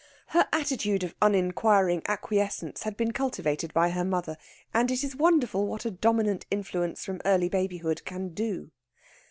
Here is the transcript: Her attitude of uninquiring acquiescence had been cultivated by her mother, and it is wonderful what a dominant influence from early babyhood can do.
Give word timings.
Her 0.29 0.47
attitude 0.51 1.03
of 1.03 1.13
uninquiring 1.21 2.01
acquiescence 2.07 2.81
had 2.81 2.97
been 2.97 3.11
cultivated 3.11 3.71
by 3.71 3.91
her 3.91 4.03
mother, 4.03 4.35
and 4.73 4.89
it 4.89 5.03
is 5.03 5.15
wonderful 5.15 5.67
what 5.67 5.85
a 5.85 5.91
dominant 5.91 6.47
influence 6.49 7.05
from 7.05 7.21
early 7.23 7.49
babyhood 7.49 8.03
can 8.03 8.29
do. 8.33 8.71